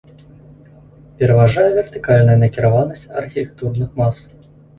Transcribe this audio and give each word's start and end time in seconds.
Пераважае 1.19 1.65
вертыкальная 1.75 2.37
накіраванасць 2.45 3.05
архітэктурных 3.23 3.89
мас. 4.03 4.15